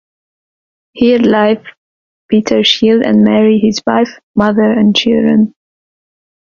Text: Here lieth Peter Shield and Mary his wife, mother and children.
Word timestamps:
Here 0.93 1.19
lieth 1.19 1.61
Peter 2.27 2.63
Shield 2.63 3.05
and 3.05 3.21
Mary 3.23 3.59
his 3.59 3.83
wife, 3.85 4.19
mother 4.35 4.71
and 4.71 4.95
children. 4.95 5.53